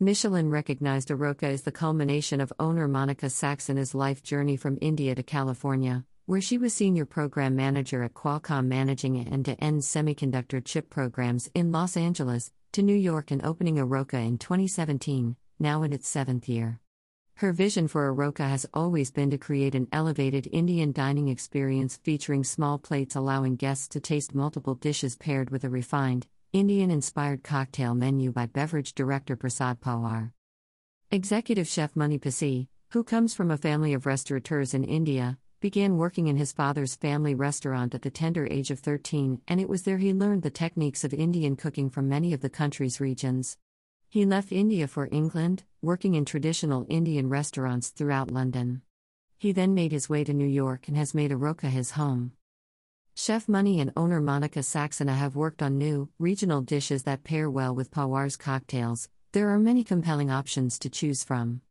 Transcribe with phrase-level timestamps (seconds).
[0.00, 5.24] Michelin recognized aRoqa as the culmination of owner Monica Saxena's life journey from India to
[5.24, 10.88] California, where she was senior program manager at Qualcomm managing end to end semiconductor chip
[10.88, 16.06] programs in Los Angeles, to New York and opening aRoqa in 2017, now in its
[16.06, 16.78] seventh year.
[17.38, 22.44] Her vision for aRoqa has always been to create an elevated Indian dining experience featuring
[22.44, 27.94] small plates allowing guests to taste multiple dishes paired with a refined, Indian inspired cocktail
[27.94, 30.32] menu by beverage director Prasad Pawar.
[31.10, 36.26] Executive chef Mani Passi, who comes from a family of restaurateurs in India, began working
[36.26, 39.98] in his father's family restaurant at the tender age of 13, and it was there
[39.98, 43.58] he learned the techniques of Indian cooking from many of the country's regions.
[44.08, 48.80] He left India for England, working in traditional Indian restaurants throughout London.
[49.36, 52.32] He then made his way to New York and has made aRoqa his home.
[53.20, 57.74] Chef Mani and owner Monica Saxena have worked on new, regional dishes that pair well
[57.74, 59.08] with Pawar's cocktails.
[59.32, 61.62] There are many compelling options to choose from.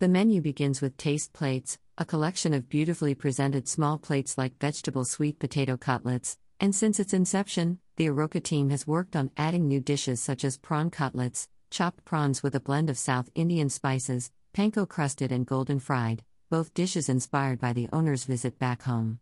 [0.00, 5.04] The menu begins with taste plates, a collection of beautifully presented small plates like vegetable
[5.04, 9.78] sweet potato cutlets, and since its inception, the aRoqa team has worked on adding new
[9.78, 14.84] dishes such as prawn cutlets, chopped prawns with a blend of South Indian spices, panko
[14.84, 19.20] crusted and golden fried, both dishes inspired by the owner's visit back home.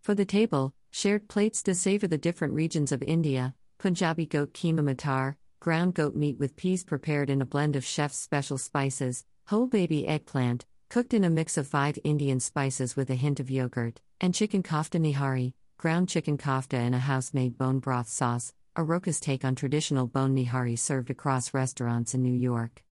[0.00, 4.80] For the table, shared plates to savor the different regions of India, Punjabi goat keema
[4.80, 9.66] matar, ground goat meat with peas prepared in a blend of chef's special spices, whole
[9.66, 14.02] baby eggplant, cooked in a mix of five Indian spices with a hint of yogurt,
[14.20, 18.82] and chicken kofta nihari, ground chicken kofta in a house made bone broth sauce, a
[18.82, 22.84] aRoqa's take on traditional bone nihari served across restaurants in New York.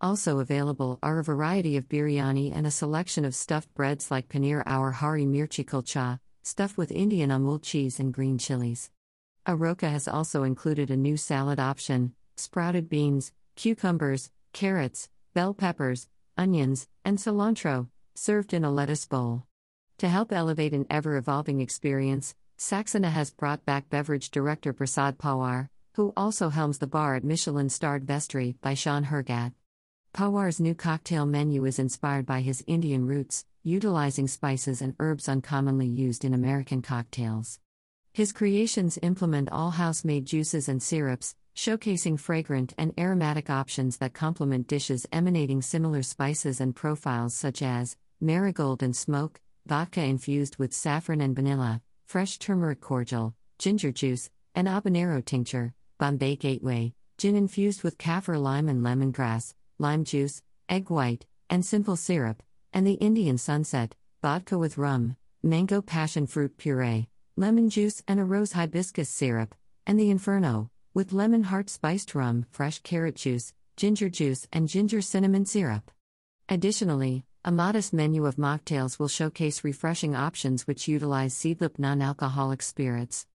[0.00, 4.64] Also available are a variety of biryani and a selection of stuffed breads like paneer
[4.66, 8.90] aur hari mirchi kulcha, stuffed with Indian Amul cheese and green chilies.
[9.46, 16.86] aRoqa has also included a new salad option sprouted beans, cucumbers, carrots, bell peppers, onions,
[17.04, 19.44] and cilantro, served in a lettuce bowl.
[19.98, 25.68] To help elevate an ever evolving experience, Saxena has brought back beverage director Prasad Pawar,
[25.94, 29.52] who also helms the bar at Michelin starred Vestry by Shaun Hergatt.
[30.14, 35.88] Pawar's new cocktail menu is inspired by his Indian roots, utilizing spices and herbs uncommonly
[35.88, 37.58] used in American cocktails.
[38.12, 44.14] His creations implement all house made juices and syrups, showcasing fragrant and aromatic options that
[44.14, 50.72] complement dishes emanating similar spices and profiles such as marigold and smoke, vodka infused with
[50.72, 57.82] saffron and vanilla, fresh turmeric cordial, ginger juice, and habanero tincture, Bombay Gateway, gin infused
[57.82, 62.42] with kaffir lime and lemongrass, lime juice, egg white, and simple syrup,
[62.72, 68.24] and the Indian sunset, vodka with rum, mango passion fruit puree, lemon juice, and a
[68.24, 69.54] rose hibiscus syrup,
[69.86, 75.02] and the Inferno, with Lemon Hart spiced rum, fresh carrot juice, ginger juice, and ginger
[75.02, 75.90] cinnamon syrup.
[76.48, 82.62] Additionally, a modest menu of mocktails will showcase refreshing options which utilize seedlip non alcoholic
[82.62, 83.26] spirits.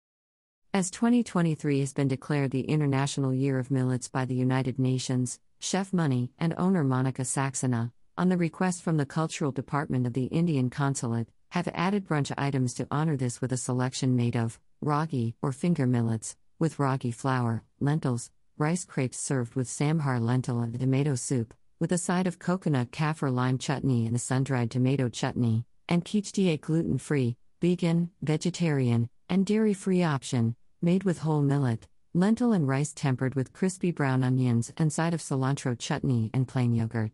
[0.73, 5.91] As 2023 has been declared the International Year of Millets by the United Nations, Chef
[5.91, 10.69] Mani, and owner Monica Saxena, on the request from the Cultural Department of the Indian
[10.69, 15.51] Consulate, have added brunch items to honor this with a selection made of ragi or
[15.51, 21.53] finger millets, with ragi flour, lentils, rice crepes served with sambar lentil and tomato soup,
[21.77, 26.05] with a side of coconut kaffir lime chutney and a sun dried tomato chutney, and
[26.05, 32.67] khichdi gluten free, vegan, vegetarian, and dairy free option, made with whole millet, lentil and
[32.67, 37.11] rice tempered with crispy brown onions and side of cilantro chutney and plain yogurt.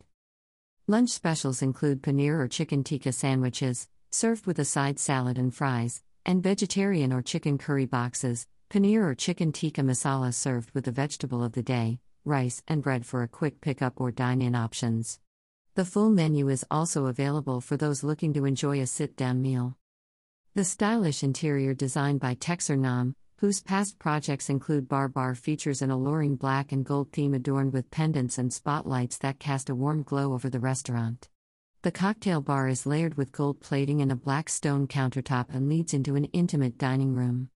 [0.88, 6.02] Lunch specials include paneer or chicken tikka sandwiches, served with a side salad and fries,
[6.26, 11.44] and vegetarian or chicken curry boxes, paneer or chicken tikka masala served with the vegetable
[11.44, 15.20] of the day, rice, and bread for a quick pickup or dine in options.
[15.76, 19.76] The full menu is also available for those looking to enjoy a sit down meal.
[20.54, 25.92] The stylish interior designed by Texer Nam, whose past projects include Bar Bar features an
[25.92, 30.34] alluring black and gold theme adorned with pendants and spotlights that cast a warm glow
[30.34, 31.28] over the restaurant.
[31.82, 35.94] The cocktail bar is layered with gold plating and a black stone countertop and leads
[35.94, 37.50] into an intimate dining room.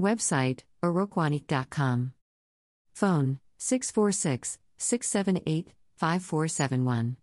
[0.00, 2.12] Website aroqanyc.com.
[2.94, 7.16] Phone 646 678 5471.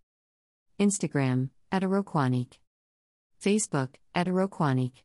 [0.79, 2.59] Instagram at aroqanyc.
[3.43, 5.03] Facebook at aroqanyc.